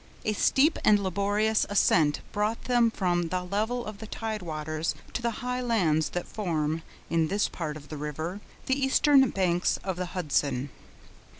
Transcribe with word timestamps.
A 0.25 0.33
steep 0.33 0.79
and 0.83 0.97
laborious 0.97 1.63
ascent 1.69 2.21
brought 2.31 2.63
them 2.63 2.89
from 2.89 3.29
the 3.29 3.43
level 3.43 3.85
of 3.85 3.99
the 3.99 4.07
tidewaters 4.07 4.95
to 5.13 5.21
the 5.21 5.29
high 5.45 5.61
lands 5.61 6.09
that 6.09 6.27
form, 6.27 6.81
in 7.11 7.27
this 7.27 7.47
part 7.47 7.77
of 7.77 7.89
the 7.89 7.97
river, 7.97 8.41
the 8.65 8.83
eastern 8.83 9.29
banks 9.29 9.77
of 9.83 9.97
the 9.97 10.07
Hudson. 10.17 10.71